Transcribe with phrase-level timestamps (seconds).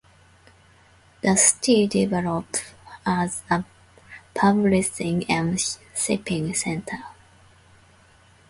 [1.21, 2.73] The city developed
[3.05, 3.63] as a
[4.33, 5.61] publishing and
[5.93, 7.03] shipping center.